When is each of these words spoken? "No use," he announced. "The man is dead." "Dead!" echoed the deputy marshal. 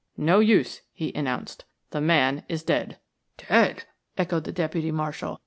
"No 0.17 0.39
use," 0.39 0.81
he 0.93 1.13
announced. 1.13 1.63
"The 1.91 2.01
man 2.01 2.41
is 2.49 2.63
dead." 2.63 2.97
"Dead!" 3.47 3.83
echoed 4.17 4.45
the 4.45 4.51
deputy 4.51 4.91
marshal. 4.91 5.39